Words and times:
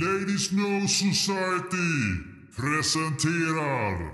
Ladies 0.00 0.52
No 0.52 0.86
Society 0.88 1.90
presenterar 2.56 4.12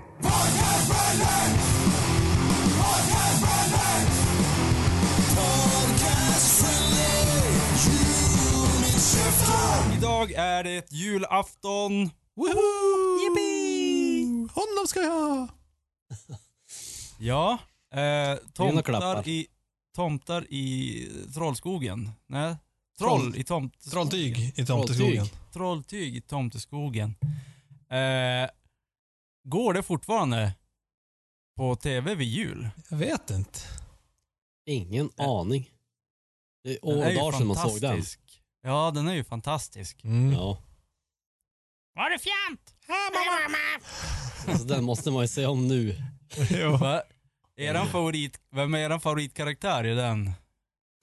Idag 9.97 10.31
är 10.31 10.63
det 10.63 10.91
julafton. 10.91 12.09
Woho! 12.35 13.19
Yippee! 13.21 14.47
Honom 14.53 14.87
ska 14.87 14.99
jag 14.99 15.11
ha! 15.11 15.47
Ja, 17.19 17.59
eh, 17.93 18.37
tomtar, 18.53 18.81
klappar. 18.81 19.27
i, 19.27 19.47
tomtar 19.95 20.53
i 20.53 21.07
Trollskogen. 21.33 22.11
Nej, 22.27 22.55
troll, 22.97 23.35
i 23.35 23.43
tomt, 23.43 23.91
Trolltyg 23.91 24.53
i 24.59 24.65
tomteskogen. 24.65 25.27
Trolltyg 25.53 26.15
i 26.15 26.21
Tomteskogen. 26.21 27.15
Eh, 27.89 28.49
går 29.43 29.73
det 29.73 29.83
fortfarande 29.83 30.53
på 31.57 31.75
tv 31.75 32.15
vid 32.15 32.27
jul? 32.27 32.69
Jag 32.89 32.97
vet 32.97 33.29
inte. 33.29 33.59
Ingen 34.65 35.09
aning. 35.17 35.69
Det 36.63 36.69
är 36.69 36.79
Den 36.81 36.97
år 36.97 37.03
är 37.05 37.11
ju 37.11 37.17
och 37.17 37.23
dagar 37.23 37.37
sedan 37.37 37.47
man 37.47 37.57
såg 37.69 37.81
den. 37.81 38.03
Ja, 38.61 38.91
den 38.91 39.07
är 39.07 39.13
ju 39.13 39.23
fantastisk. 39.23 40.03
Mm. 40.03 40.33
Ja. 40.33 40.57
Var 41.95 42.09
det 42.09 42.19
fjant? 42.19 42.75
Alltså, 44.47 44.65
den 44.67 44.83
måste 44.83 45.11
man 45.11 45.21
ju 45.21 45.27
se 45.27 45.45
om 45.45 45.67
nu. 45.67 45.95
Eran 47.57 47.87
favorit, 47.87 48.39
vem 48.51 48.73
är 48.73 48.79
eran 48.79 49.01
favoritkaraktär 49.01 49.85
i 49.85 49.95
den? 49.95 50.31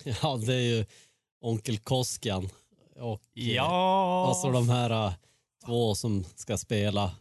Ja, 0.04 0.36
det 0.46 0.54
är 0.54 0.60
ju 0.60 0.84
Onkel 1.42 1.78
Koskian. 1.78 2.48
Och 3.00 3.20
Ja. 3.32 4.26
alltså 4.28 4.50
de 4.50 4.68
här 4.68 5.06
äh, 5.06 5.12
två 5.66 5.94
som 5.94 6.24
ska 6.34 6.58
spela. 6.58 7.12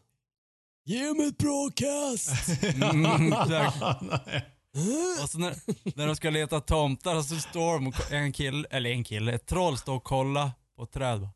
Ge 0.85 1.13
mig 1.13 1.27
ett 1.27 1.37
bra 1.37 1.70
kast! 1.76 2.29
Mm. 4.76 5.23
Och 5.23 5.29
så 5.29 5.37
när, 5.37 5.55
när 5.98 6.07
de 6.07 6.15
ska 6.15 6.29
leta 6.29 6.59
tomtar 6.62 7.21
så 7.21 7.35
står 7.35 7.73
de 7.73 7.87
och 7.87 8.12
en 8.12 8.34
kille, 8.34 8.68
eller 8.71 8.90
en 8.90 9.04
kille, 9.04 9.34
ett 9.34 9.46
troll 9.46 9.77
står 9.77 9.96
och 9.96 10.04
kollar 10.04 10.51
på 10.76 10.84
ett 10.84 10.91
träd. 10.91 11.29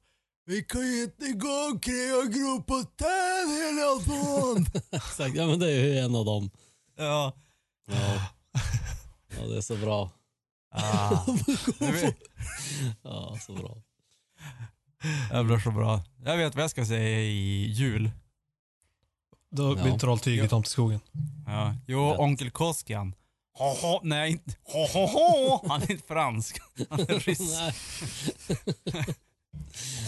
Vi 0.45 0.63
kan 0.63 0.81
ju 0.81 1.03
inte 1.03 1.27
gå 1.31 1.67
omkring 1.71 2.13
och 2.25 2.33
gro 2.33 2.63
på 2.63 2.83
träd 2.83 3.47
hela 3.57 4.15
dagen. 4.19 4.65
Exakt, 4.91 5.35
ja 5.35 5.47
men 5.47 5.59
det 5.59 5.71
är 5.71 5.83
ju 5.83 5.97
en 5.99 6.15
av 6.15 6.25
dem. 6.25 6.49
ja. 6.97 7.33
Ja. 7.88 8.27
ja, 9.39 9.47
det 9.47 9.57
är 9.57 9.61
så 9.61 9.75
bra. 9.75 10.09
Ah. 10.75 11.25
Ja, 13.03 13.37
så 13.45 13.53
bra. 13.53 13.77
Det 15.31 15.43
blir 15.43 15.59
så 15.59 15.71
bra. 15.71 16.03
Jag 16.25 16.37
vet 16.37 16.55
vad 16.55 16.63
jag 16.63 16.71
ska 16.71 16.85
säga 16.85 17.19
i 17.19 17.71
jul. 17.71 18.11
Då 19.51 19.75
blir 19.75 19.87
Ja. 19.87 19.99
trolltyg 19.99 20.39
i 20.39 20.47
tomteskogen. 20.47 20.99
Ja. 21.45 21.75
Jo, 21.87 22.09
Rätt. 22.11 22.19
onkel 22.19 22.51
Koskian. 22.51 23.15
Ho, 23.57 23.73
ho, 23.81 23.99
nej, 24.03 24.31
inte 24.31 24.55
ho, 24.63 24.85
ho, 24.87 25.05
ho. 25.07 25.67
Han 25.67 25.81
är 25.81 25.91
inte 25.91 26.07
fransk. 26.07 26.57
Han 26.89 26.99
är 26.99 27.05
ryss. 27.19 27.59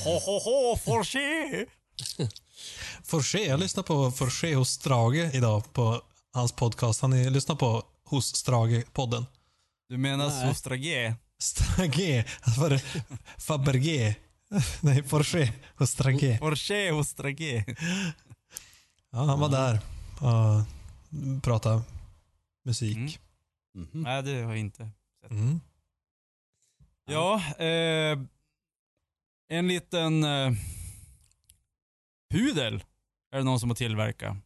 Ho, 0.05 0.19
ho, 0.19 0.39
ho, 0.39 0.77
Forché. 0.77 1.65
Forché, 3.03 3.45
jag 3.45 3.59
lyssnar 3.59 3.83
på 3.83 4.11
Forché 4.11 4.55
hos 4.55 4.69
Strage 4.69 5.35
idag 5.35 5.73
på 5.73 6.02
hans 6.33 6.52
podcast. 6.52 7.02
Han 7.02 7.13
är, 7.13 7.29
lyssnar 7.29 7.55
på 7.55 7.83
Hos 8.03 8.33
Strage-podden. 8.35 9.25
Du 9.89 9.97
menar 9.97 10.27
Nej. 10.27 10.47
Sostragé? 10.47 11.16
Strage, 11.39 12.25
alltså 12.41 12.61
var 12.61 12.69
det 12.69 12.83
Fabergé? 13.38 14.16
Nej, 14.81 15.03
Forché 15.03 15.53
hos 15.75 15.89
Strage. 15.91 16.38
Forché 16.39 16.91
hos 16.91 17.09
Stragé. 17.09 17.66
Ja, 19.11 19.23
han 19.23 19.39
var 19.39 19.49
där 19.49 19.80
och 20.19 20.63
pratade 21.43 21.81
musik. 22.65 22.97
Mm. 22.97 23.87
Mhm. 23.92 24.02
Nej, 24.03 24.23
det 24.23 24.31
har 24.42 24.49
jag 24.49 24.58
inte. 24.58 24.89
Mm. 25.30 25.59
Ja, 27.05 27.42
eh, 27.58 28.19
en 29.49 29.67
liten 29.67 30.23
eh, 30.23 30.52
pudel 32.31 32.83
är 33.31 33.37
det 33.37 33.43
någon 33.43 33.59
som 33.59 33.69
har 33.69 33.75
tillverkat. 33.75 34.37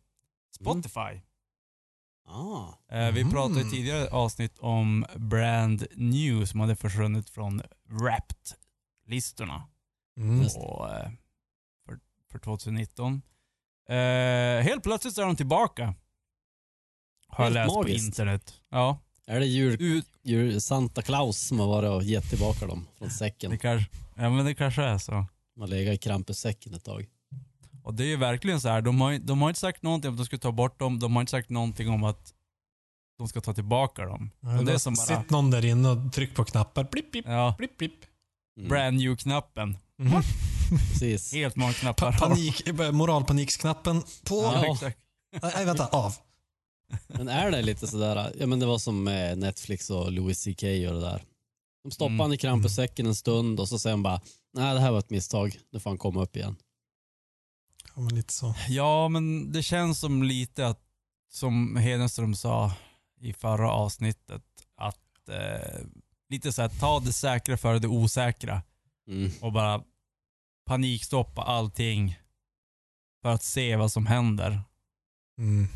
Spotify. 0.55 1.21
Ah. 2.31 2.73
Eh, 2.91 3.11
vi 3.11 3.23
Mhm. 3.23 3.31
pratade 3.33 3.61
i 3.61 3.69
tidigare 3.69 4.09
avsnitt 4.09 4.59
om 4.59 5.05
Brand 5.15 5.85
New 5.95 6.45
som 6.45 6.59
hade 6.59 6.75
försvunnit 6.75 7.29
från 7.29 7.61
Wrapped-listorna 7.89 9.67
Mm. 10.17 10.45
Och, 10.57 10.89
eh, 10.89 11.11
för, 11.85 11.99
för 12.31 12.39
2019. 12.39 13.21
Eh, 13.89 14.63
helt 14.63 14.83
plötsligt 14.83 15.17
är 15.17 15.21
de 15.25 15.35
tillbaka. 15.35 15.95
Har 17.27 17.43
jag 17.45 17.51
Helt 17.51 17.53
läst 17.53 17.75
magiskt. 17.75 17.99
på 18.03 18.05
internet. 18.05 18.53
Ja. 18.69 18.99
Är 19.27 19.39
det 19.39 19.45
jul, 19.45 20.03
jul, 20.23 20.61
Santa 20.61 21.01
Claus 21.01 21.37
som 21.47 21.59
har 21.59 21.67
varit 21.67 21.89
och 21.89 22.03
gett 22.03 22.29
tillbaka 22.29 22.67
dem 22.67 22.87
från 22.97 23.07
det, 23.07 23.13
säcken? 23.13 23.57
kanske, 23.59 23.89
ja, 24.15 24.29
men 24.29 24.45
det 24.45 24.55
kanske 24.55 24.83
är 24.83 24.97
så. 24.97 25.25
Har 25.59 25.67
legat 25.67 25.93
i 25.95 25.97
Krampussäcken 25.97 26.73
ett 26.73 26.83
tag. 26.85 27.07
Och 27.83 27.93
det 27.93 28.03
är 28.03 28.07
ju 28.07 28.15
verkligen 28.15 28.61
så 28.61 28.69
här, 28.69 28.81
de 28.81 29.01
har, 29.01 29.17
de 29.19 29.41
har 29.41 29.49
inte 29.49 29.59
sagt 29.59 29.83
någonting 29.83 30.09
om 30.09 30.13
att 30.13 30.17
de 30.19 30.25
ska 30.25 30.37
ta 30.37 30.51
bort 30.51 30.79
dem, 30.79 30.99
de 30.99 31.13
har 31.15 31.21
inte 31.21 31.31
sagt 31.31 31.49
någonting 31.49 31.89
om 31.89 32.03
att 32.03 32.33
de 33.17 33.27
ska 33.27 33.41
ta 33.41 33.53
tillbaka 33.53 34.05
dem. 34.05 34.31
Ja, 34.39 34.49
det 34.49 34.73
är 34.73 34.77
som 34.77 34.93
bara, 34.93 35.05
Sitt 35.21 35.29
någon 35.29 35.51
där 35.51 35.65
inne 35.65 35.89
och 35.89 36.13
tryck 36.13 36.35
på 36.35 36.43
knappar. 36.43 36.83
Blipp, 36.83 37.11
blipp, 37.11 37.25
ja, 37.27 37.55
blipp, 37.57 37.77
blipp. 37.77 37.93
Mm. 38.57 38.69
brand 38.69 38.97
new-knappen. 38.97 39.77
Mm. 39.99 40.21
Precis. 40.91 41.33
Helt 41.33 41.55
många 41.55 41.73
Pa 41.73 41.79
knappar. 41.79 42.11
panik, 42.11 42.67
eh, 42.67 42.91
moralpaniksknappen 42.91 44.01
på. 44.23 44.35
Ja. 44.35 44.77
Nej, 45.41 45.65
vänta, 45.65 45.87
av. 45.87 46.13
Men 47.07 47.27
är 47.27 47.51
det 47.51 47.61
lite 47.61 47.87
sådär, 47.87 48.33
ja 48.39 48.45
men 48.47 48.59
det 48.59 48.65
var 48.65 48.77
som 48.77 49.03
med 49.03 49.37
Netflix 49.37 49.89
och 49.89 50.11
Louis 50.11 50.43
CK 50.43 50.63
och 50.63 50.93
det 50.93 51.01
där. 51.01 51.23
De 51.83 51.91
stoppar 51.91 52.07
Mm. 52.09 52.19
han 52.19 52.33
i 52.33 52.37
Krampussäcken 52.37 53.05
en 53.05 53.15
stund 53.15 53.59
och 53.59 53.69
så 53.69 53.79
säger 53.79 53.93
han 53.93 54.03
bara, 54.03 54.21
nej 54.53 54.73
det 54.73 54.79
här 54.79 54.91
var 54.91 54.99
ett 54.99 55.09
misstag, 55.09 55.59
nu 55.71 55.79
får 55.79 55.89
han 55.89 55.97
komma 55.97 56.21
upp 56.23 56.35
igen. 56.35 56.55
Ja, 57.95 58.01
men 58.01 58.15
lite 58.15 58.33
så. 58.33 58.55
Ja, 58.69 59.07
men 59.09 59.51
det 59.51 59.63
känns 59.63 59.99
som 59.99 60.23
lite 60.23 60.67
att, 60.67 60.79
som 61.31 61.75
Hedenström 61.75 62.35
sa 62.35 62.71
i 63.19 63.33
förra 63.33 63.71
avsnittet, 63.71 64.43
att 64.75 65.29
eh, 65.29 65.79
lite 66.29 66.53
så 66.53 66.61
här, 66.61 66.69
ta 66.69 66.99
det 66.99 67.13
säkra 67.13 67.57
före 67.57 67.79
det 67.79 67.87
osäkra 67.87 68.61
Mm. 69.07 69.31
och 69.41 69.51
bara 69.51 69.83
panikstoppa 70.65 71.41
allting 71.43 72.19
för 73.21 73.29
att 73.29 73.43
se 73.43 73.75
vad 73.75 73.91
som 73.91 74.05
händer. 74.05 74.61
Mm. 75.37 75.67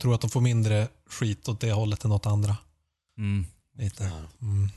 Tror 0.00 0.14
att 0.14 0.20
de 0.20 0.30
får 0.30 0.40
mindre 0.40 0.88
skit 1.06 1.48
åt 1.48 1.60
det 1.60 1.72
hållet 1.72 2.04
än 2.04 2.12
åt 2.12 2.26
andra. 2.26 2.56
Mm. 3.18 3.46
Lite. 3.74 4.04
Mm. 4.42 4.68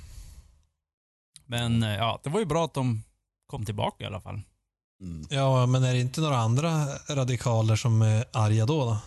Men 1.46 1.84
eh, 1.84 1.96
ja, 1.96 2.20
det 2.24 2.30
var 2.30 2.40
ju 2.40 2.46
bra 2.46 2.66
att 2.66 2.74
de 2.74 3.04
kom 3.48 3.66
tillbaka 3.66 4.04
i 4.04 4.08
alla 4.08 4.22
fall. 4.22 4.42
Mm. 5.02 5.28
Ja, 5.30 5.66
men 5.66 5.84
är 5.84 5.94
det 5.94 6.00
inte 6.00 6.22
några 6.22 6.38
andra 6.38 6.86
radikaler 7.10 7.76
som 7.76 8.02
är 8.02 8.26
arga 8.34 8.66
då? 8.66 8.86
då? 8.86 8.92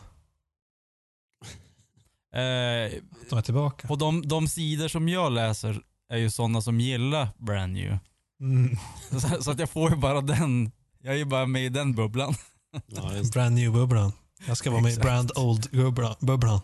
Eh, 2.33 2.93
de 3.31 3.39
är 3.39 3.43
tillbaka? 3.43 3.89
på 3.89 3.97
de, 3.97 4.29
de 4.29 4.49
sidor 4.49 4.89
som 4.89 5.09
jag 5.09 5.33
läser 5.33 5.83
är 6.09 6.17
ju 6.17 6.31
sådana 6.31 6.63
som 6.63 6.81
gillar 6.81 7.29
brand 7.39 7.73
new. 7.73 7.99
Mm. 8.41 8.77
Så, 9.21 9.43
så 9.43 9.51
att 9.51 9.59
jag 9.59 9.71
får 9.71 9.91
ju 9.91 9.97
bara 9.97 10.21
den, 10.21 10.71
jag 11.03 11.15
är 11.15 11.19
ju 11.19 11.25
bara 11.25 11.47
med 11.47 11.65
i 11.65 11.69
den 11.69 11.95
bubblan. 11.95 12.35
Ja. 12.87 13.11
Brand 13.33 13.55
new-bubblan. 13.55 14.13
Jag 14.47 14.57
ska 14.57 14.71
vara 14.71 14.83
med 14.83 14.93
i 14.93 14.97
brand 14.97 15.33
old-bubblan. 15.37 16.61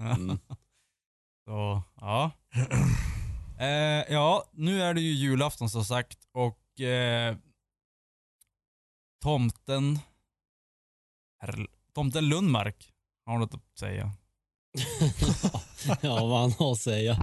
Mm. 0.00 0.38
Så, 1.46 1.82
ja. 2.00 2.30
Eh, 3.58 4.12
ja, 4.14 4.44
nu 4.52 4.82
är 4.82 4.94
det 4.94 5.00
ju 5.00 5.12
julafton 5.12 5.70
som 5.70 5.84
sagt 5.84 6.18
och 6.34 6.80
eh, 6.80 7.36
tomten, 9.22 9.98
herr, 11.38 11.66
tomten 11.94 12.28
Lundmark 12.28 12.92
har 13.24 13.38
något 13.38 13.54
att 13.54 13.78
säga. 13.78 14.12
ja, 16.00 16.26
vad 16.26 16.40
han 16.40 16.52
har 16.52 16.72
att 16.72 16.78
säga. 16.78 17.16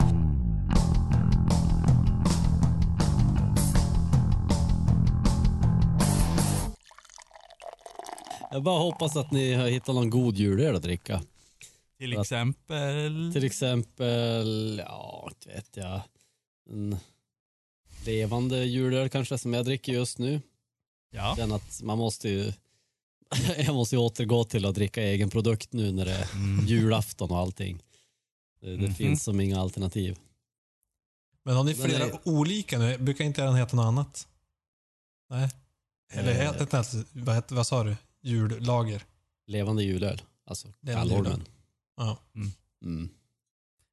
Jag 8.51 8.63
bara 8.63 8.79
hoppas 8.79 9.15
att 9.15 9.31
ni 9.31 9.53
har 9.53 9.67
hittat 9.67 9.95
någon 9.95 10.09
god 10.09 10.35
julöl 10.37 10.75
att 10.75 10.83
dricka. 10.83 11.21
Till 11.97 12.13
Att- 12.13 12.21
exempel... 12.21 13.33
Till 13.33 13.43
exempel, 13.45 14.81
ja, 14.85 15.29
inte 15.31 15.49
vet 15.55 15.77
jag. 15.77 16.01
En 16.69 16.97
levande 18.05 18.65
julöl 18.65 19.09
kanske 19.09 19.37
som 19.37 19.53
jag 19.53 19.65
dricker 19.65 19.93
just 19.93 20.19
nu. 20.19 20.41
Ja. 21.15 21.33
Den 21.37 21.51
att 21.51 21.81
man 21.83 21.97
måste 21.97 22.29
ju, 22.29 22.51
jag 23.57 23.73
måste 23.75 23.95
ju 23.95 23.99
återgå 24.01 24.43
till 24.43 24.65
att 24.65 24.75
dricka 24.75 25.01
egen 25.03 25.29
produkt 25.29 25.73
nu 25.73 25.91
när 25.91 26.05
det 26.05 26.13
är 26.13 26.31
Mm. 26.33 26.65
julafton 26.65 27.31
och 27.31 27.37
allting. 27.37 27.83
Det, 28.61 28.69
det 28.71 28.77
Mhm. 28.77 28.93
finns 28.95 29.23
som 29.23 29.39
inga 29.39 29.59
alternativ. 29.61 30.17
Men 31.45 31.55
har 31.55 31.63
ni 31.63 31.73
flera 31.73 32.03
är- 32.05 32.19
olika 32.23 32.79
nu? 32.79 32.97
Brukar 32.97 33.25
inte 33.25 33.41
den 33.43 33.55
heta 33.55 33.75
något 33.75 33.83
annat? 33.85 34.27
Nej. 35.29 35.49
Eller 36.13 36.31
Eh. 36.31 36.37
heter 36.37 36.67
det 36.71 36.77
inte, 36.77 37.03
vad, 37.19 37.35
heter, 37.35 37.55
vad 37.55 37.67
sa 37.67 37.83
du? 37.83 37.95
Jullager? 38.21 39.03
Levande 39.47 39.83
julöl. 39.83 40.21
Alltså 40.45 40.67
kallormen. 40.85 41.43
Ja. 41.97 42.17
Mm. 42.85 43.09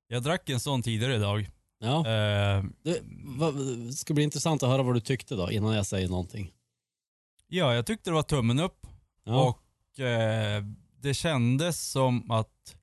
Jag 0.08 0.22
drack 0.22 0.48
en 0.48 0.60
sån 0.60 0.82
tidigare 0.82 1.14
idag. 1.16 1.50
Ja. 1.78 1.98
Eh, 1.98 2.64
Det 2.82 3.00
det 3.86 3.92
ska 3.92 4.14
bli 4.14 4.24
intressant 4.24 4.62
att 4.62 4.68
höra 4.68 4.82
vad 4.82 4.94
du 4.94 5.00
tyckte 5.00 5.34
då, 5.34 5.50
innan 5.50 5.74
jag 5.74 5.86
säger 5.86 6.08
någonting. 6.08 6.52
Ja, 7.52 7.74
jag 7.74 7.86
tyckte 7.86 8.10
det 8.10 8.14
var 8.14 8.22
tummen 8.22 8.60
upp. 8.60 8.86
Ja. 9.24 9.48
Och 9.48 10.00
eh, 10.00 10.64
det 11.00 11.14
kändes 11.14 11.90
som 11.90 12.30
att, 12.30 12.76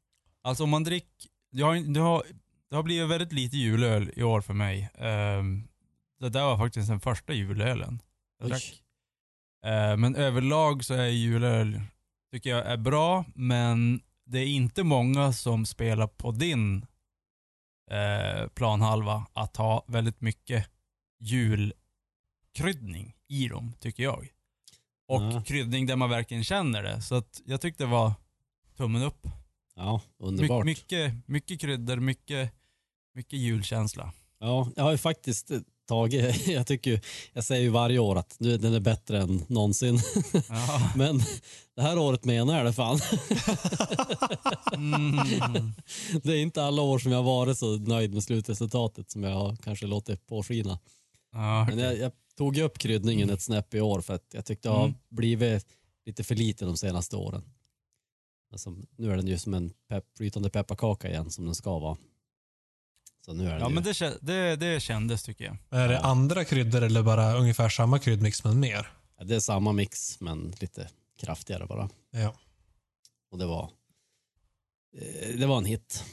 alltså 0.43 0.63
om 0.63 0.69
man 0.69 0.83
dricker, 0.83 1.63
har, 1.63 1.93
det 1.93 1.99
har, 1.99 2.23
det 2.69 2.75
har 2.75 2.83
blivit 2.83 3.09
väldigt 3.09 3.33
lite 3.33 3.57
julöl 3.57 4.11
i 4.15 4.23
år 4.23 4.41
för 4.41 4.53
mig. 4.53 4.89
Eh, 4.93 5.43
det 6.19 6.29
där 6.29 6.43
var 6.45 6.57
faktiskt 6.57 6.89
den 6.89 6.99
första 6.99 7.33
julölen 7.33 8.01
jag 8.39 8.49
drack. 8.49 8.83
Eh, 9.65 9.97
men 9.97 10.15
överlag 10.15 10.85
så 10.85 10.93
är 10.93 11.07
julöl, 11.07 11.81
tycker 12.31 12.49
jag 12.49 12.65
är 12.65 12.77
bra, 12.77 13.25
men 13.35 14.01
det 14.25 14.39
är 14.39 14.47
inte 14.47 14.83
många 14.83 15.33
som 15.33 15.65
spelar 15.65 16.07
på 16.07 16.31
din 16.31 16.85
eh, 17.91 18.47
planhalva 18.47 19.27
att 19.33 19.57
ha 19.57 19.85
väldigt 19.87 20.21
mycket 20.21 20.69
julkryddning 21.19 23.15
i 23.27 23.47
dem, 23.47 23.73
tycker 23.79 24.03
jag. 24.03 24.29
Och 25.09 25.21
Ja. 25.21 25.41
kryddning 25.45 25.85
där 25.85 25.95
man 25.95 26.09
verkligen 26.09 26.43
känner 26.43 26.83
det. 26.83 27.01
Så 27.01 27.15
att 27.15 27.41
jag 27.45 27.61
tyckte 27.61 27.83
det 27.83 27.89
var 27.89 28.13
tummen 28.77 29.03
upp. 29.03 29.27
Ja, 29.75 30.01
My, 30.19 30.25
underbart. 30.27 30.65
mycket, 30.65 31.13
mycket 31.25 31.61
kryddor, 31.61 31.95
mycket, 31.95 32.51
mycket 33.15 33.39
julkänsla. 33.39 34.13
Ja, 34.39 34.67
jag 34.75 34.83
har 34.83 34.91
ju 34.91 34.97
faktiskt 34.97 35.51
tagit, 35.87 36.47
jag 36.47 36.67
tycker 36.67 37.01
jag 37.33 37.43
säger 37.43 37.61
ju 37.63 37.69
varje 37.69 37.99
år 37.99 38.15
att 38.15 38.35
nu, 38.39 38.57
den 38.57 38.73
är 38.73 38.79
bättre 38.79 39.21
än 39.21 39.43
någonsin. 39.47 39.99
Ja. 40.49 40.91
Men 40.95 41.17
det 41.75 41.81
här 41.81 41.97
året 41.99 42.25
menar 42.25 42.57
jag 42.57 42.65
det 42.65 42.73
fan. 42.73 42.99
Mm. 44.73 45.17
Det 46.23 46.31
är 46.33 46.37
inte 46.41 46.63
alla 46.63 46.81
år 46.81 46.99
som 46.99 47.11
jag 47.11 47.19
har 47.19 47.23
varit 47.23 47.57
så 47.57 47.77
nöjd 47.77 48.13
med 48.13 48.23
slutresultatet 48.23 49.11
som 49.11 49.23
jag 49.23 49.31
har 49.35 49.55
kanske 49.55 49.85
låtit 49.87 50.27
påskina. 50.27 50.79
Ja, 51.33 51.65
Men 51.69 51.79
jag, 51.79 51.97
jag 51.97 52.11
tog 52.39 52.57
upp 52.57 52.77
kryddningen 52.77 53.29
ett 53.29 53.41
snäpp 53.41 53.73
i 53.73 53.81
år 53.81 54.01
för 54.01 54.13
att 54.13 54.25
jag 54.33 54.45
tyckte 54.45 54.69
det 54.69 54.73
har 54.73 54.85
Mm. 54.85 54.97
blivit 55.09 55.65
lite 56.05 56.23
för 56.23 56.35
lite 56.35 56.65
de 56.65 56.77
senaste 56.77 57.15
åren. 57.15 57.43
Alltså, 58.51 58.75
nu 58.97 59.11
är 59.11 59.15
den 59.17 59.27
ju 59.27 59.37
som 59.37 59.53
en 59.53 59.73
pepp, 59.87 60.05
flytande 60.17 60.49
pepparkaka 60.49 61.09
igen 61.09 61.29
som 61.31 61.45
den 61.45 61.55
ska 61.55 61.79
vara. 61.79 61.97
Så 63.25 63.33
nu 63.33 63.45
är 63.45 63.51
den 63.51 63.59
ja 63.59 63.69
ju... 63.69 63.75
men 63.75 63.83
det, 63.83 64.17
det, 64.21 64.55
det 64.55 64.79
kändes 64.79 65.23
tycker 65.23 65.45
jag. 65.45 65.57
Är 65.69 65.87
det 65.87 65.99
andra 65.99 66.45
kryddor 66.45 66.83
eller 66.83 67.03
bara 67.03 67.37
ungefär 67.37 67.69
samma 67.69 67.99
kryddmix 67.99 68.43
men 68.43 68.59
mer? 68.59 68.87
Ja, 69.17 69.23
det 69.23 69.35
är 69.35 69.39
samma 69.39 69.71
mix 69.71 70.19
men 70.21 70.53
lite 70.61 70.89
kraftigare 71.17 71.65
bara. 71.65 71.89
Ja. 72.11 72.35
Och 73.31 73.37
det 73.37 73.45
var, 73.45 73.71
eh, 74.97 75.35
det 75.39 75.45
var 75.45 75.57
en 75.57 75.65
hit. 75.65 76.03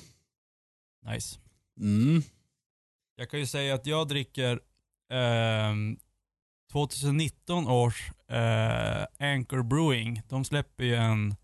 Nice. 1.06 1.38
Mm. 1.80 2.22
Jag 3.16 3.30
kan 3.30 3.40
ju 3.40 3.46
säga 3.46 3.74
att 3.74 3.86
jag 3.86 4.08
dricker 4.08 4.60
ehm, 5.10 5.98
2019 6.72 7.68
års 7.68 8.10
eh, 8.28 9.04
Anchor 9.18 9.62
Brewing. 9.62 10.22
De 10.28 10.44
släpper 10.44 10.84
ju 10.84 10.94
en 10.94 11.34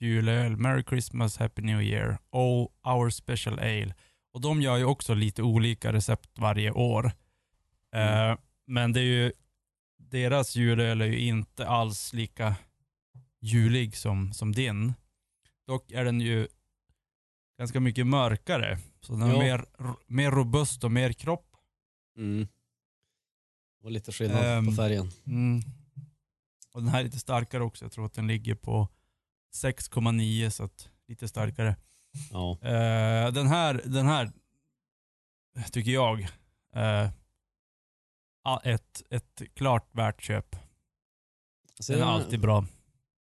julöl, 0.00 0.56
Merry 0.56 0.84
Christmas, 0.88 1.36
Happy 1.36 1.62
New 1.62 1.82
Year, 1.82 2.18
All 2.30 2.68
Our 2.94 3.10
Special 3.10 3.58
Ale. 3.58 3.94
Och 4.32 4.40
de 4.40 4.62
gör 4.62 4.76
ju 4.76 4.84
också 4.84 5.14
lite 5.14 5.42
olika 5.42 5.92
recept 5.92 6.38
varje 6.38 6.70
år. 6.70 7.12
Eh, 7.94 8.36
men 8.66 8.92
det 8.92 9.00
är 9.00 9.04
ju, 9.04 9.32
deras 9.98 10.56
julöl 10.56 11.00
är 11.00 11.06
ju 11.06 11.18
inte 11.18 11.66
alls 11.66 12.12
lika 12.12 12.56
julig 13.40 13.96
som, 13.96 14.32
som 14.32 14.52
din. 14.52 14.94
Dock 15.66 15.90
är 15.92 16.04
den 16.04 16.20
ju 16.20 16.48
ganska 17.58 17.80
mycket 17.80 18.06
mörkare. 18.06 18.78
Så 19.00 19.12
den 19.12 19.22
är 19.22 19.38
mer, 19.38 19.64
mer 20.06 20.30
robust 20.30 20.84
och 20.84 20.92
mer 20.92 21.12
kropp. 21.12 21.56
Mm. 22.16 22.48
Det 23.82 23.86
var 23.86 23.90
lite 23.90 24.12
skillnad 24.12 24.44
Ehm. 24.44 24.66
på 24.66 24.72
färgen. 24.72 25.10
Mm. 25.26 25.60
Och 26.72 26.82
den 26.82 26.88
här 26.90 27.00
är 27.00 27.04
lite 27.04 27.18
starkare 27.18 27.62
också. 27.62 27.84
Jag 27.84 27.92
tror 27.92 28.06
att 28.06 28.14
den 28.14 28.26
ligger 28.26 28.54
på 28.54 28.88
6,9 29.54 30.50
så 30.50 30.64
att 30.64 30.88
lite 31.08 31.28
starkare. 31.28 31.76
Ja. 32.30 32.58
Eh, 32.62 33.32
den 33.32 33.46
här, 33.46 33.82
den 33.84 34.06
här 34.06 34.30
tycker 35.72 35.90
jag 35.90 36.28
ja, 38.44 38.60
ett, 38.64 39.02
ett 39.10 39.42
klart 39.54 39.88
värt 39.92 40.22
köp. 40.22 40.56
Alltså, 41.78 41.92
Den 41.92 42.02
är 42.02 42.06
alltid 42.06 42.40
bra. 42.40 42.66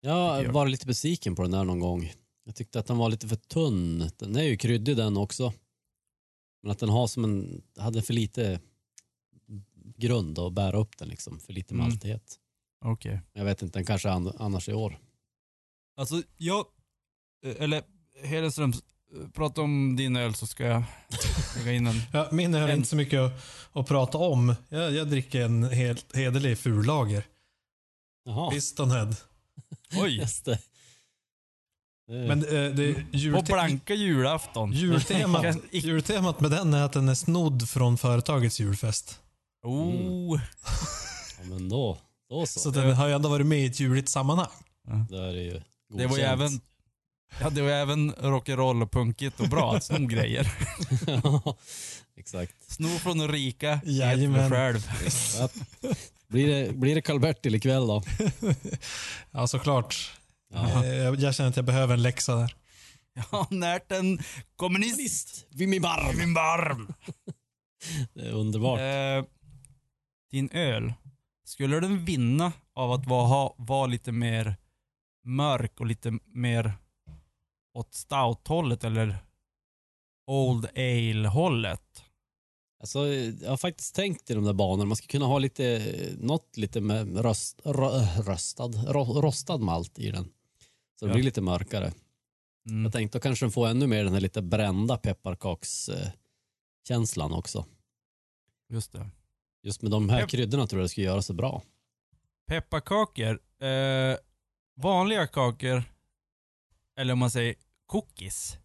Jag 0.02 0.38
tycker 0.38 0.46
jag. 0.48 0.54
var 0.54 0.68
lite 0.68 0.86
besviken 0.88 1.36
på 1.36 1.42
den 1.42 1.52
där 1.52 1.64
någon 1.64 1.80
gång. 1.80 2.14
Jag 2.44 2.56
tyckte 2.56 2.80
att 2.80 2.86
den 2.88 2.98
var 2.98 3.10
lite 3.10 3.28
för 3.28 3.36
tunn. 3.36 4.10
Den 4.18 4.36
är 4.36 4.44
ju 4.44 4.58
kryddig 4.58 4.98
den 4.98 5.18
också. 5.18 5.54
Men 6.64 6.72
att 6.72 6.80
den 6.80 6.90
har 6.90 7.08
som 7.08 7.24
en, 7.24 7.62
hade 7.78 8.02
för 8.02 8.14
lite 8.14 8.60
grund 9.98 10.40
att 10.40 10.54
bära 10.54 10.78
upp 10.78 10.98
den 10.98 11.08
liksom. 11.08 11.40
För 11.40 11.54
lite 11.54 11.74
Mm. 11.74 11.88
maltighet. 11.88 12.36
Okej. 12.86 13.22
Jag 13.34 13.46
vet 13.46 13.62
inte, 13.62 13.80
den 13.80 13.86
kanske 13.86 14.10
är 14.10 14.14
an- 14.14 14.36
annars 14.40 14.70
i 14.70 14.74
år. 14.74 15.00
Alltså 15.98 16.22
jag, 16.38 16.66
eh, 17.46 17.56
eller 17.64 17.84
Hedenström, 18.24 18.70
eh, 18.72 19.30
prata 19.30 19.62
om 19.62 19.96
din 19.96 20.16
öl 20.16 20.36
så 20.36 20.48
ska 20.48 20.64
jag 20.66 20.84
lägga 21.58 21.72
in 21.74 21.88
en. 21.88 21.96
Ja, 22.14 22.28
min 22.32 22.54
är 22.56 22.68
En- 22.68 22.78
inte 22.78 22.90
så 22.90 22.96
mycket 22.96 23.20
att, 23.20 23.34
att 23.74 23.88
prata 23.88 24.18
om. 24.18 24.56
Jag, 24.70 24.94
jag 24.94 25.08
dricker 25.10 25.42
en 25.42 25.64
helt 25.64 26.16
hederlig 26.16 26.58
fullager. 26.58 27.24
Jaha, 28.26 28.52
Pistonhead. 28.52 29.16
Oj! 30.02 30.18
just 30.18 30.46
det. 30.46 30.60
det 32.08 32.14
Men 32.28 32.44
eh, 32.46 32.76
det, 32.76 32.94
På 32.94 33.18
julte 33.18 33.54
blanka 33.54 33.94
julafton. 33.94 34.72
jultemat, 34.72 35.56
jultemat 35.72 36.40
med 36.40 36.52
den 36.52 36.74
är 36.74 36.84
att 36.84 36.94
den 36.94 37.10
är 37.10 37.16
snodd 37.16 37.70
från 37.70 37.98
företagets 37.98 38.60
julfest. 38.60 39.20
Oh. 39.68 40.40
ja, 41.40 41.44
men 41.44 41.70
då, 41.70 41.98
då 42.30 42.46
så. 42.46 42.60
Så 42.60 42.70
den 42.72 42.94
har 42.96 43.08
ju 43.08 43.14
ändå 43.14 43.30
varit 43.30 43.46
med 43.46 43.60
i 43.60 43.66
ett 43.66 43.80
juligt 43.80 44.10
sammanhang. 44.10 44.48
Är 45.12 45.34
det 45.34 45.42
ju 45.44 45.62
Det 45.98 46.08
var 46.08 46.18
ju 46.18 46.24
även, 46.24 46.62
ja, 47.42 47.50
det 47.50 47.62
var 47.62 47.70
även 47.70 48.16
rock'n'roll 48.16 48.82
och 48.84 48.92
punkigt 48.92 49.40
och 49.40 49.50
bra 49.50 49.76
att 49.76 49.84
sno 49.84 50.08
grejer. 50.08 50.54
ja, 51.08 51.58
exakt. 52.18 52.72
Sno 52.72 52.88
från 52.88 53.18
de 53.18 53.28
rika, 53.28 53.74
ge 53.74 53.80
till 53.82 53.98
Jajamän. 53.98 54.40
dig 54.40 54.50
själv. 54.50 54.88
Ja. 55.40 55.50
Blir 56.28 56.48
det, 56.48 56.74
blir 56.74 56.96
det 56.96 57.02
Karl-Bertil 57.02 57.56
ikväll 57.56 57.88
då? 57.88 58.04
Ja, 59.32 59.48
såklart. 59.48 60.12
Ja. 60.54 60.84
Eh, 60.86 60.94
Jag, 60.96 61.16
jag 61.20 61.36
känner 61.36 61.50
att 61.50 61.56
jag 61.56 61.66
behöver 61.66 61.94
en 61.94 62.02
läxa 62.02 62.36
där. 62.36 62.56
Har 63.30 63.48
närt 63.56 63.92
en 63.92 64.20
kommunist 64.56 65.46
Vid 65.50 65.70
min 65.70 65.78
i 65.78 65.80
barm. 65.80 66.18
min 66.18 66.34
barm. 66.34 66.94
Det 68.14 68.22
är 68.28 68.32
underbart. 68.32 68.80
Eh, 68.80 69.30
din 70.32 70.50
öl, 70.52 70.94
skulle 71.44 71.80
den 71.80 72.06
vinna 72.06 72.54
av 72.74 72.92
att 72.92 73.06
vara, 73.08 73.54
vara 73.58 73.88
lite 73.88 74.12
mer 74.12 74.56
mörk 75.24 75.80
och 75.80 75.86
lite 75.86 76.20
mer 76.26 76.74
åt 77.74 77.94
stout-hållet 77.94 78.84
eller 78.84 79.18
old 80.28 80.66
ale-hållet? 80.76 82.04
Alltså, 82.80 83.08
jag 83.08 83.50
har 83.50 83.58
faktiskt 83.58 83.96
tänkt 83.96 84.30
i 84.30 84.34
de 84.34 84.44
där 84.44 84.54
banorna. 84.54 84.86
Man 84.86 84.96
ska 84.96 85.08
kunna 85.08 85.26
ha 85.26 85.40
lite, 85.40 85.86
något 86.20 86.58
lite 86.58 86.82
med 86.82 87.18
röst, 87.18 87.62
rö, 87.66 88.22
röstad, 88.22 88.68
ro, 88.88 89.22
rostad 89.22 89.58
malt 89.58 90.00
i 90.00 90.12
den. 90.12 90.24
Så 91.00 91.06
det 91.06 91.10
Ja. 91.10 91.14
blir 91.14 91.24
lite 91.24 91.42
mörkare. 91.42 91.94
Mm. 92.70 92.84
Jag 92.84 92.94
tänkte 92.94 93.18
då 93.18 93.22
kanske 93.22 93.46
den 93.46 93.52
får 93.52 93.68
ännu 93.68 93.88
mer 93.88 94.04
den 94.04 94.14
här 94.14 94.22
lite 94.22 94.42
brända 94.42 94.98
pepparkakskänslan 94.98 97.34
också. 97.34 97.66
Just 98.70 98.92
det. 98.92 99.10
Just 99.68 99.82
med 99.82 99.92
de 99.92 100.10
här 100.10 100.22
Pep- 100.22 100.28
kryddorna 100.28 100.68
tror 100.68 100.80
jag 100.82 100.86
det 100.86 100.90
skulle 100.90 101.06
göra 101.08 101.22
så 101.22 101.34
bra. 101.34 101.62
Pepparkakor, 102.48 103.40
eh, 103.62 104.18
vanliga 104.82 105.28
kakor, 105.28 105.84
eller 107.00 107.14
om 107.14 107.20
man 107.20 107.32
säger 107.32 107.56
cookies. 107.86 108.58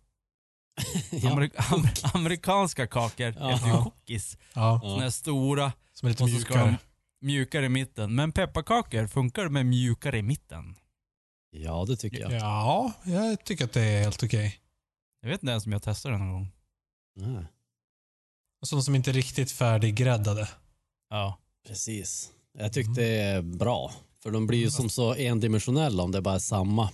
Amerik- 1.10 1.52
am- 1.56 2.10
amerikanska 2.14 2.86
kakor 2.86 3.34
Ja. 3.38 3.48
heter 3.50 3.66
ju 3.66 3.72
Ja. 3.72 3.84
cookies. 3.84 4.38
Ja, 4.54 4.80
Såna 4.82 4.94
Ja. 4.94 5.00
här 5.00 5.10
stora 5.10 5.72
som 5.92 6.06
är 6.06 6.10
lite 6.10 6.24
mjukare. 6.24 6.78
mjukare 7.20 7.66
i 7.66 7.68
mitten. 7.68 8.14
Men 8.14 8.32
pepparkakor 8.32 9.06
funkar 9.06 9.48
med 9.48 9.66
mjukare 9.66 10.18
i 10.18 10.22
mitten. 10.22 10.74
ja, 11.50 11.84
det 11.88 11.96
tycker 11.96 12.20
jag. 12.20 12.32
Ja, 12.32 12.92
jag 13.04 13.44
tycker 13.44 13.64
att 13.64 13.72
det 13.72 13.80
är 13.82 14.02
helt 14.02 14.22
okej. 14.22 14.58
Jag 15.20 15.28
vet 15.28 15.42
inte 15.42 15.50
ens 15.50 15.66
om 15.66 15.72
jag 15.72 15.82
testar 15.82 16.10
den 16.10 16.20
någon 16.20 16.32
gång. 16.32 16.52
Nej, 17.16 17.44
Sådana 18.64 18.82
som 18.82 18.94
inte 18.94 19.10
är 19.10 19.14
riktigt 19.14 19.52
färdiggräddade. 19.52 20.48
Ja. 21.12 21.38
precis. 21.66 22.32
Jag 22.52 22.72
tyckte 22.72 23.00
det 23.00 23.20
är 23.20 23.42
bra. 23.42 23.92
För 24.22 24.30
de 24.30 24.46
blir 24.46 24.58
ju 24.58 24.70
som 24.70 24.90
så 24.90 25.14
endimensionella 25.14 26.02
om 26.02 26.12
det 26.12 26.22
bara 26.22 26.34
är 26.34 26.38
samma 26.38 26.90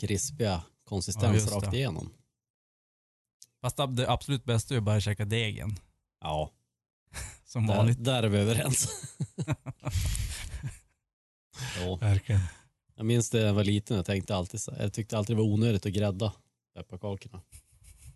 krispiga 0.00 0.50
Ja, 0.50 0.62
konsistens 0.84 1.34
just 1.34 1.52
rakt 1.52 1.74
igenom. 1.74 2.10
Fast 3.60 3.76
det 3.76 4.10
absolut 4.10 4.44
bästa 4.44 4.76
är 4.76 4.80
bara 4.80 4.96
att 4.96 5.02
käka 5.02 5.24
degen. 5.24 5.76
Ja, 6.20 6.50
Som 7.44 7.66
där, 7.66 7.76
vanligt. 7.76 8.04
där 8.04 8.22
är 8.22 8.28
vi 8.28 8.38
överens. 8.38 8.88
Ja. 11.80 11.96
Verkligen. 11.96 12.40
Jag 12.94 13.06
minns 13.06 13.30
det 13.30 13.38
när 13.38 13.46
jag 13.46 13.54
var 13.54 13.64
liten, 13.64 13.96
jag 13.96 14.06
tänkte 14.06 14.36
alltid 14.36 14.60
jag 14.78 14.92
tyckte 14.92 15.18
alltid 15.18 15.36
det 15.36 15.42
var 15.42 15.48
onödigt 15.48 15.86
att 15.86 15.92
grädda 15.92 16.32
pepparkakorna. 16.74 17.42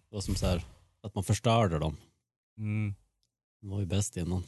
Det 0.08 0.14
var 0.14 0.20
som 0.20 0.37
så 0.37 0.46
här, 0.46 0.64
att 1.02 1.14
man 1.14 1.25
förstörde 1.25 1.78
dem. 1.78 1.96
Mm. 2.58 2.94
De 3.61 3.70
var 3.70 3.80
ju 3.80 3.87
bäst 3.87 4.16
innan. 4.16 4.44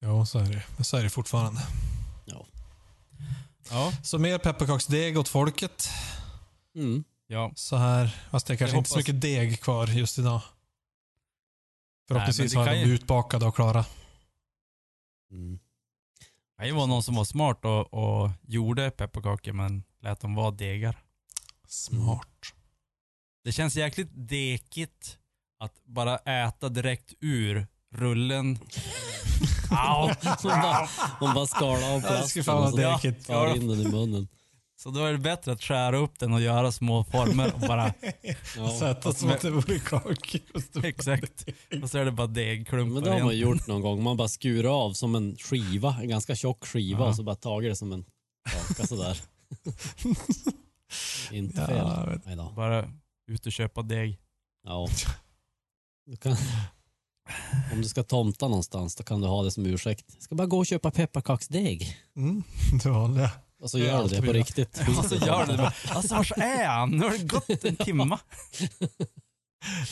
Ja, 0.00 0.26
så 0.26 0.38
är 0.38 0.44
det. 0.52 0.62
Men 0.76 0.84
så 0.84 0.96
är 0.96 1.02
det 1.02 1.10
fortfarande. 1.10 1.60
Ja. 2.24 2.46
Ja. 3.70 3.92
Så 4.02 4.18
mer 4.18 4.38
pepparkaksdeg 4.38 5.18
åt 5.18 5.28
folket. 5.28 5.88
Mm. 6.74 7.04
Ja. 7.26 7.52
Så 7.56 7.76
här. 7.76 8.16
Fast 8.30 8.46
det 8.46 8.54
är 8.54 8.56
kanske 8.56 8.76
Jag 8.76 8.80
inte 8.80 8.90
så 8.90 8.96
mycket 8.98 9.20
deg 9.20 9.60
kvar 9.60 9.86
just 9.86 10.18
idag. 10.18 10.40
Förhoppningsvis 12.08 12.54
Nej, 12.54 12.58
har 12.64 12.66
de 12.72 12.80
kan 12.80 12.88
ju- 12.88 12.94
utbakade 12.94 13.46
och 13.46 13.54
klara. 13.54 13.84
Mm. 15.30 15.58
Det 16.58 16.72
var 16.72 16.86
någon 16.86 17.02
som 17.02 17.14
var 17.14 17.24
smart 17.24 17.64
och, 17.64 17.94
och 17.94 18.30
gjorde 18.42 18.90
pepparkakor 18.90 19.52
men 19.52 19.82
lät 20.00 20.20
dem 20.20 20.34
vara 20.34 20.50
degar. 20.50 20.98
Smart. 21.68 22.52
Det 23.44 23.52
känns 23.52 23.76
jäkligt 23.76 24.08
dekigt 24.12 25.18
att 25.58 25.84
bara 25.84 26.16
äta 26.18 26.68
direkt 26.68 27.14
ur 27.20 27.66
rullen. 27.94 28.58
Au! 29.70 30.08
Hon 30.42 30.50
bara, 30.62 30.88
hon 31.20 31.34
bara 31.34 31.46
skalade 31.46 31.94
av 31.94 32.00
Det 32.00 32.06
plasten 32.08 32.28
skulle 32.28 32.44
fan 32.44 32.72
vara 32.72 32.94
och 32.94 33.00
så 33.00 33.12
tar 33.26 33.56
in 33.56 33.68
den 33.68 33.80
i 33.80 33.88
munnen. 33.88 34.28
Så 34.78 34.90
då 34.90 35.04
är 35.04 35.12
det 35.12 35.18
bättre 35.18 35.52
att 35.52 35.62
skära 35.62 35.96
upp 35.98 36.18
den 36.18 36.32
och 36.32 36.40
göra 36.40 36.72
små 36.72 37.04
former 37.04 37.54
och 37.54 37.60
bara... 37.60 37.94
Ja. 38.56 38.78
Sätta 38.80 39.12
som 39.12 39.30
att 39.30 39.40
det 39.40 39.50
vore 39.50 39.78
kakor. 39.78 40.84
Exakt. 40.84 41.44
Och 41.82 41.90
så 41.90 41.98
är 41.98 42.04
det 42.04 42.10
bara 42.12 42.26
degklumpar 42.26 42.94
Men 42.94 43.04
det 43.04 43.10
har 43.10 43.20
man 43.20 43.32
igen. 43.32 43.48
gjort 43.48 43.66
någon 43.66 43.80
gång. 43.82 44.02
Man 44.02 44.16
bara 44.16 44.28
skurar 44.28 44.84
av 44.84 44.92
som 44.92 45.14
en 45.14 45.36
skiva, 45.36 45.96
en 46.02 46.08
ganska 46.08 46.34
tjock 46.36 46.66
skiva 46.66 47.00
Ja. 47.00 47.06
och 47.08 47.16
så 47.16 47.22
bara 47.22 47.36
tagit 47.36 47.70
det 47.72 47.76
som 47.76 47.92
en 47.92 48.04
kaka 48.68 48.86
sådär. 48.86 49.20
Inte 51.30 51.60
Ja, 51.60 51.66
fel. 51.66 51.76
jag 51.76 52.06
vet. 52.10 52.26
Nej 52.26 52.36
då. 52.36 52.52
Bara 52.56 52.90
ut 53.28 53.46
och 53.46 53.52
köpa 53.52 53.82
deg. 53.82 54.18
Ja. 54.64 54.88
Du 56.06 56.16
kan, 56.16 56.36
om 57.72 57.82
du 57.82 57.88
ska 57.88 58.02
tomta 58.02 58.48
någonstans 58.48 58.96
då 58.96 59.04
kan 59.04 59.20
du 59.20 59.26
ha 59.26 59.42
det 59.42 59.50
som 59.50 59.66
ursäkt. 59.66 60.04
Jag 60.14 60.22
ska 60.22 60.34
bara 60.34 60.46
gå 60.46 60.58
och 60.58 60.66
köpa 60.66 60.90
pepparkaksdeg. 60.90 61.96
Mm, 62.16 62.42
det 62.82 62.88
vanliga. 62.88 63.30
Och 63.60 63.70
så 63.70 63.78
gör 63.78 64.02
du 64.02 64.08
det 64.08 64.22
på 64.22 64.32
riktigt. 64.32 64.76
Så 65.08 65.14
gör 65.14 65.46
det 65.46 65.72
alltså 65.88 66.14
vars 66.14 66.32
är 66.36 66.66
han? 66.66 66.90
Nu 66.90 67.04
har 67.04 67.10
det 67.10 67.24
gått 67.24 67.64
en 67.64 67.76
timma. 67.84 68.18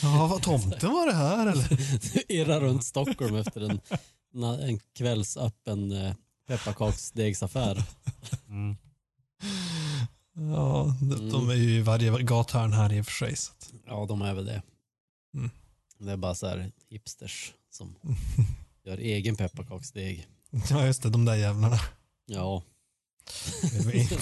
Ja, 0.01 0.27
vad 0.27 0.41
tomten 0.41 0.91
var 0.91 1.07
det 1.07 1.13
här 1.13 1.47
eller? 1.47 1.69
Du 2.13 2.35
irrar 2.35 2.59
runt 2.59 2.83
Stockholm 2.83 3.35
efter 3.35 3.61
en, 3.61 3.79
en 4.59 4.79
kvällsöppen 4.97 5.91
eh, 5.91 6.13
pepparkaksdegsaffär. 6.47 7.83
Mm. 8.47 8.77
Ja, 10.35 10.95
de, 11.01 11.29
de 11.29 11.49
är 11.49 11.53
ju 11.53 11.69
i 11.77 11.81
varje 11.81 12.23
gathörn 12.23 12.73
här 12.73 12.93
i 12.93 13.01
och 13.01 13.05
för 13.05 13.11
sig. 13.11 13.35
Ja, 13.85 14.05
de 14.05 14.21
är 14.21 14.33
väl 14.33 14.45
det. 14.45 14.61
Mm. 15.33 15.49
Det 15.97 16.11
är 16.11 16.17
bara 16.17 16.35
så 16.35 16.47
här 16.47 16.71
hipsters 16.89 17.53
som 17.71 17.95
gör 18.83 18.97
egen 18.97 19.35
pepparkaksdeg. 19.35 20.27
Ja, 20.69 20.85
just 20.85 21.03
det. 21.03 21.09
De 21.09 21.25
där 21.25 21.35
jävlarna. 21.35 21.79
Ja, 22.25 22.63
inte, 23.93 24.15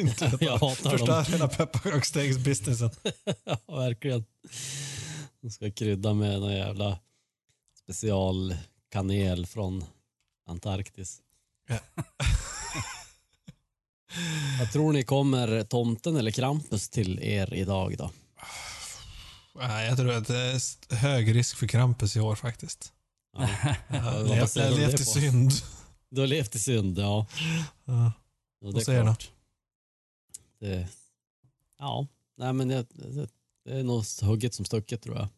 inte 0.00 0.38
jag 0.44 0.58
hatar 0.58 0.90
dem. 0.90 0.98
Förstör 0.98 1.22
hela 1.22 1.48
pepparkaksdegsbusinessen. 1.48 2.90
Ja, 3.44 3.58
verkligen. 3.66 4.24
De 5.40 5.50
ska 5.50 5.70
krydda 5.70 6.14
med 6.14 6.40
någon 6.40 6.52
jävla 6.52 6.98
specialkanel 7.82 9.46
från 9.46 9.84
Antarktis. 10.46 11.20
Ja. 11.68 11.78
Vad 14.58 14.72
tror 14.72 14.92
ni 14.92 15.02
kommer 15.02 15.64
tomten 15.64 16.16
eller 16.16 16.30
Krampus 16.30 16.88
till 16.88 17.18
er 17.22 17.54
idag 17.54 17.96
då? 17.98 18.10
Nej, 19.54 19.88
jag 19.88 19.96
tror 19.96 20.12
att 20.12 20.26
det 20.26 20.38
är 20.38 20.94
hög 20.94 21.34
risk 21.34 21.56
för 21.56 21.66
Krampus 21.66 22.16
i 22.16 22.20
år 22.20 22.34
faktiskt. 22.34 22.92
Ja. 23.36 23.48
Jag 23.88 24.00
har 24.00 24.70
du 24.70 24.76
levt 24.76 25.00
i 25.00 25.04
synd. 25.04 25.52
Du 26.10 26.20
har 26.20 26.26
levt 26.26 26.54
i 26.54 26.58
synd, 26.58 26.98
ja. 26.98 27.26
Ja. 27.84 28.12
ja 28.60 28.66
det 28.66 28.72
Vad 28.72 28.82
säger 28.82 29.02
klart. 29.02 29.30
Det, 30.60 30.88
ja, 31.78 32.06
nej 32.36 32.52
men 32.52 32.68
det, 32.68 32.86
det, 32.90 33.30
det 33.64 33.78
är 33.78 33.82
nog 33.82 34.04
hugget 34.22 34.54
som 34.54 34.64
stucket 34.64 35.02
tror 35.02 35.16
jag. 35.16 35.28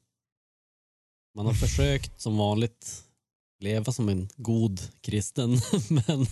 Man 1.35 1.47
har 1.47 1.55
försökt 1.55 2.21
som 2.21 2.37
vanligt 2.37 3.05
leva 3.65 3.93
som 3.93 4.09
en 4.09 4.29
god 4.37 4.81
kristen 5.01 5.51
men 5.89 6.27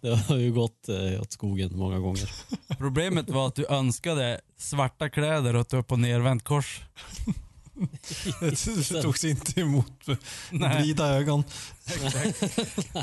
det 0.00 0.16
har 0.16 0.36
ju 0.36 0.52
gått 0.52 0.88
eh, 0.88 1.20
åt 1.20 1.32
skogen 1.32 1.78
många 1.78 1.98
gånger. 1.98 2.30
Problemet 2.78 3.30
var 3.30 3.46
att 3.46 3.54
du 3.54 3.66
önskade 3.66 4.40
svarta 4.56 5.08
kläder 5.08 5.54
och 5.54 5.60
ett 5.60 5.72
upp 5.72 5.92
och 5.92 5.98
nervänt 5.98 6.44
kors. 6.44 6.80
Det 8.40 9.02
togs 9.02 9.24
inte 9.24 9.60
emot 9.60 10.06
Nej, 10.50 10.82
blida 10.82 11.06
ögon. 11.06 11.44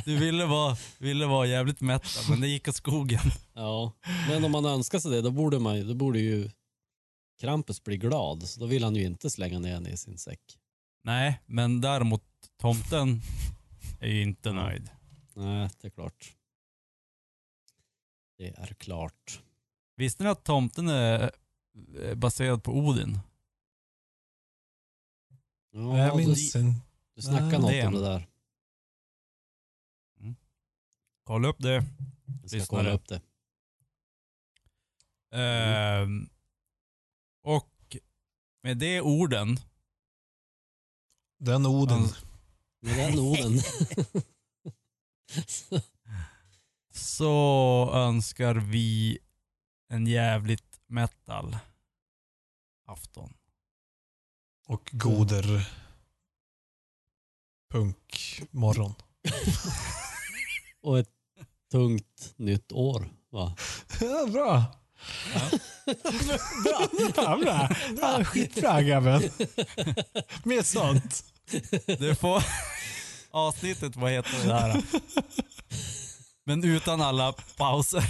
du 0.05 0.17
ville 0.17 0.45
vara, 0.45 0.77
ville 0.97 1.25
vara 1.25 1.45
jävligt 1.45 1.81
mättad 1.81 2.29
men 2.29 2.41
det 2.41 2.47
gick 2.47 2.67
åt 2.67 2.75
skogen. 2.75 3.31
Ja, 3.53 3.91
men 4.29 4.45
om 4.45 4.51
man 4.51 4.65
önskar 4.65 4.99
sig 4.99 5.11
det 5.11 5.21
då 5.21 5.31
borde, 5.31 5.59
man, 5.59 5.87
då 5.87 5.93
borde 5.93 6.19
ju 6.19 6.49
Krampus 7.41 7.83
bli 7.83 7.97
glad 7.97 8.43
så 8.43 8.59
då 8.59 8.65
vill 8.65 8.83
han 8.83 8.95
ju 8.95 9.05
inte 9.05 9.29
slänga 9.29 9.59
ner 9.59 9.73
den 9.73 9.87
i 9.87 9.97
sin 9.97 10.17
säck. 10.17 10.41
Nej, 11.03 11.41
men 11.45 11.81
däremot 11.81 12.23
tomten 12.61 13.21
är 13.99 14.07
ju 14.07 14.21
inte 14.21 14.51
nöjd. 14.51 14.89
Nej, 15.33 15.69
det 15.81 15.87
är 15.87 15.91
klart. 15.91 16.35
Det 18.37 18.47
är 18.47 18.73
klart. 18.73 19.41
Visste 19.95 20.23
ni 20.23 20.29
att 20.29 20.43
tomten 20.43 20.87
är 20.87 21.31
eh, 22.01 22.15
baserad 22.15 22.63
på 22.63 22.71
Odin? 22.77 23.19
Ja, 25.71 25.97
jag 25.97 26.13
du, 26.13 26.17
minns 26.17 26.53
du 27.13 27.21
snackar 27.21 27.45
Nej, 27.45 27.59
något 27.59 27.71
det 27.71 27.87
om 27.87 27.93
det 27.93 28.01
där. 28.01 28.27
Kolla 31.23 31.47
upp 31.47 31.57
det. 31.59 31.73
Jag 32.41 32.49
ska 32.49 32.57
Lyssnare. 32.57 32.83
kolla 32.83 32.91
upp 32.91 33.07
det. 33.07 33.21
Ehm, 35.31 36.29
och 37.41 37.97
med 38.63 38.77
de 38.77 39.01
orden 39.01 39.57
Den 41.37 41.65
Oden. 41.65 41.97
Alltså- 41.97 42.25
Med 42.85 42.97
den 42.97 43.19
orden. 43.19 43.59
så 46.93 47.91
önskar 47.93 48.55
vi 48.55 49.17
en 49.89 50.07
jävligt 50.07 50.79
metal 50.87 51.57
afton. 52.87 53.33
Och 54.67 54.89
Goder. 54.91 55.69
Punk 57.71 58.41
morgon. 58.51 58.93
Och 60.81 60.99
ett 60.99 61.09
tungt 61.71 62.33
nytt 62.35 62.71
år. 62.71 63.09
Va? 63.29 63.55
Ja, 64.01 64.27
bra. 64.27 64.63
bra. 66.63 66.89
Ja, 67.15 67.37
bra. 67.37 67.69
Ja, 68.01 68.23
skitbra 68.25 68.81
grabben. 68.81 69.21
Mer 70.43 70.63
sånt. 70.63 71.34
Du 71.99 72.15
får 72.15 72.43
avsnittet, 73.31 73.95
vad 73.95 74.11
heter 74.11 74.31
det 74.43 74.47
där. 74.47 74.83
Men 76.45 76.63
utan 76.63 77.01
alla 77.01 77.33
pauser. 77.57 78.03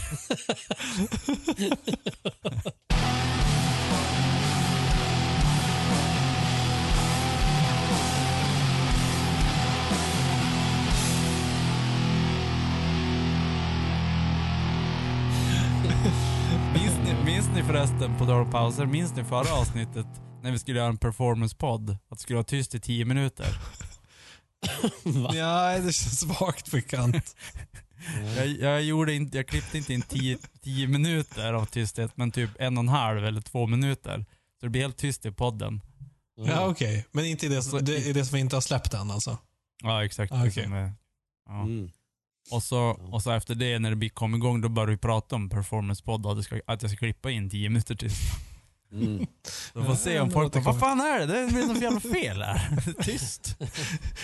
Minns 16.74 16.98
ni, 17.06 17.24
minns 17.26 17.50
ni 17.56 17.64
förresten, 17.64 18.18
på 18.18 18.26
tal 18.26 18.42
om 18.42 18.52
pauser, 18.52 18.86
minns 18.86 19.16
ni 19.16 19.24
förra 19.24 19.54
avsnittet 19.54 20.08
när 20.46 20.52
vi 20.52 20.60
skulle 20.60 20.80
göra 20.80 20.90
en 20.90 20.98
performance-podd? 20.98 21.90
Att 21.90 22.18
det 22.18 22.22
skulle 22.22 22.36
vara 22.38 22.44
tyst 22.44 22.76
i 22.76 22.80
tio 22.80 23.06
minuter. 23.06 23.58
Va? 25.04 25.36
Ja, 25.36 25.78
det 25.80 25.94
känns 25.94 26.20
svagt 26.20 26.72
bekant. 26.72 27.36
Jag, 28.38 28.48
jag, 28.48 28.84
gjorde 28.84 29.14
inte, 29.14 29.38
jag 29.38 29.48
klippte 29.48 29.78
inte 29.78 29.94
in 29.94 30.02
tio, 30.02 30.38
tio 30.62 30.88
minuter 30.88 31.54
av 31.54 31.66
tysthet, 31.66 32.12
men 32.18 32.32
typ 32.32 32.50
en 32.60 32.78
och 32.78 32.84
en 32.84 32.88
halv 32.88 33.26
eller 33.26 33.42
två 33.42 33.68
minuter. 33.68 34.26
Så 34.60 34.66
det 34.66 34.70
blir 34.70 34.82
helt 34.82 34.98
tyst 34.98 35.26
i 35.26 35.32
podden. 35.32 35.82
Ja, 36.38 36.68
okej. 36.68 37.06
Men 37.12 37.26
inte 37.26 37.46
i 37.46 37.50
det, 37.50 37.62
som- 37.64 37.86
det 37.86 38.10
är 38.10 38.14
det 38.14 38.26
som 38.26 38.36
vi 38.36 38.40
inte 38.42 38.56
har 38.56 38.62
släppt 38.62 38.94
än 38.94 39.12
alltså? 39.12 39.38
Ja, 39.84 40.06
exakt. 40.06 40.32
Ah, 40.34 40.36
det 40.36 40.50
okej. 40.50 40.64
som 40.64 40.74
är- 40.74 40.94
Ja. 41.50 41.62
Mm. 41.62 41.90
Och, 42.52 42.64
så, 42.64 42.82
och 43.12 43.24
så 43.24 43.32
efter 43.32 43.56
det, 43.56 43.80
när 43.80 43.96
det 43.96 44.10
kom 44.10 44.36
igång, 44.36 44.62
då 44.62 44.70
började 44.70 44.92
vi 44.92 44.98
prata 44.98 45.36
om 45.36 45.50
performance-podd 45.50 46.44
ska, 46.44 46.60
att 46.68 46.82
jag 46.82 46.92
ska 46.92 46.98
klippa 46.98 47.32
in 47.32 47.50
tio 47.50 47.70
minuter 47.70 47.96
tyst. 47.96 48.22
Mm. 48.92 49.28
Så 49.74 49.84
får 49.84 49.96
se 49.96 50.20
om 50.20 50.32
folk 50.32 50.54
det 50.54 50.62
bara, 50.62 50.72
vad 50.72 50.80
fan 50.80 51.00
är 51.00 51.20
det? 51.20 51.46
Det 51.46 51.52
blir 51.52 51.66
något 51.68 51.82
jävla 51.82 52.00
fel 52.00 52.42
här. 52.42 52.94
Tyst. 53.04 53.58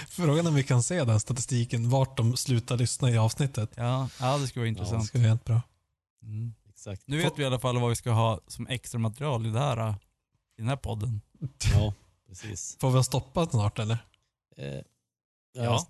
Frågan 0.10 0.46
är 0.46 0.50
om 0.50 0.56
vi 0.56 0.64
kan 0.64 0.84
se 0.84 1.04
den 1.04 1.20
statistiken, 1.20 1.90
vart 1.90 2.18
de 2.18 2.38
slutar 2.38 2.78
lyssna 2.78 3.10
i 3.12 3.18
avsnittet. 3.18 3.72
Ja, 3.76 4.10
ja 4.20 4.38
det 4.38 4.48
skulle 4.48 4.62
vara 4.62 4.66
Det 4.66 4.70
intressant. 4.70 5.06
skulle 5.06 5.24
vara 5.24 5.30
helt 5.30 5.46
bra. 5.46 5.62
Mm. 6.24 6.54
Exakt. 6.70 7.02
Nu 7.06 7.18
vet 7.18 7.40
vi 7.40 7.44
i 7.44 7.46
alla 7.46 7.60
fall 7.60 7.80
vad 7.80 7.90
vi 7.90 7.96
ska 7.96 8.12
ha 8.12 8.40
som 8.48 8.68
extra 8.68 9.00
material 9.00 9.46
i, 9.46 9.50
det 9.50 9.60
här, 9.60 9.90
i 9.92 10.62
den 10.62 10.68
här 10.68 10.76
podden. 10.76 11.22
Ja, 11.74 11.94
precis. 12.28 12.78
Får 12.82 12.90
vi 12.90 12.96
ha 12.96 13.04
stoppat 13.04 13.52
snart 13.52 13.80
eller? 13.80 13.98
Eh, 14.58 14.66
Ja. 15.54 15.64
ja. 15.64 15.88